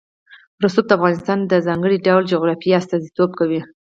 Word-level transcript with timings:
رسوب 0.63 0.85
د 0.87 0.91
افغانستان 0.97 1.37
د 1.45 1.53
ځانګړي 1.67 1.97
ډول 2.07 2.23
جغرافیه 2.33 2.77
استازیتوب 2.79 3.29
کوي. 3.39 3.61